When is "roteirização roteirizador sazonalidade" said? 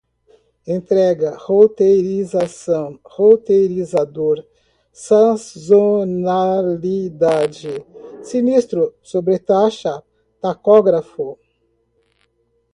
1.37-7.69